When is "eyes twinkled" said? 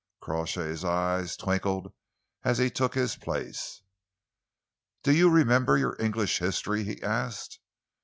0.83-1.93